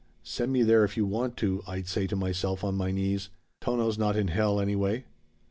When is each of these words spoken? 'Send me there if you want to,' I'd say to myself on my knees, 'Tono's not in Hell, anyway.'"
'Send 0.23 0.51
me 0.51 0.63
there 0.63 0.83
if 0.83 0.97
you 0.97 1.05
want 1.05 1.37
to,' 1.37 1.61
I'd 1.67 1.87
say 1.87 2.07
to 2.07 2.15
myself 2.15 2.63
on 2.63 2.73
my 2.73 2.89
knees, 2.89 3.29
'Tono's 3.59 3.99
not 3.99 4.15
in 4.17 4.29
Hell, 4.29 4.59
anyway.'" 4.59 5.05